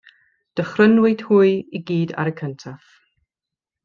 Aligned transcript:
Dychrynwyd 0.59 1.21
hwy 1.27 1.51
i 1.79 1.83
gyd 1.91 2.13
ar 2.23 2.31
y 2.35 2.37
cyntaf. 2.43 2.91